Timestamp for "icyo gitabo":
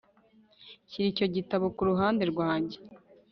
1.13-1.65